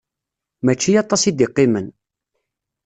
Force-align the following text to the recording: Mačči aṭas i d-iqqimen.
Mačči 0.65 0.91
aṭas 1.01 1.23
i 1.29 1.31
d-iqqimen. 1.31 1.87